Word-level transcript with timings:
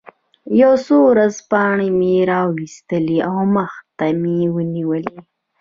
یو 0.61 0.73
څو 0.85 0.95
ورځپاڼې 1.09 1.89
مې 1.99 2.13
را 2.29 2.39
وویستلې 2.47 3.17
او 3.29 3.37
مخې 3.55 3.81
ته 3.97 4.05
مې 4.21 4.37
ونیولې. 4.55 5.17